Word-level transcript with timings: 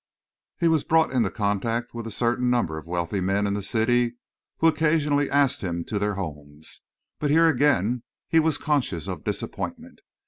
He 0.59 0.67
was 0.67 0.83
brought 0.83 1.11
into 1.11 1.29
contact 1.29 1.93
with 1.93 2.07
a 2.07 2.09
certain 2.09 2.49
number 2.49 2.75
of 2.79 2.87
wealthy 2.87 3.21
men 3.21 3.45
in 3.45 3.53
the 3.53 3.61
city, 3.61 4.15
who 4.57 4.65
occasionally 4.67 5.29
asked 5.29 5.61
him 5.61 5.83
to 5.85 5.99
their 5.99 6.15
homes, 6.15 6.81
but 7.19 7.29
here 7.29 7.45
again 7.45 8.01
he 8.27 8.39
was 8.39 8.57
conscious 8.57 9.07
of 9.07 9.23
disappointment. 9.23 9.99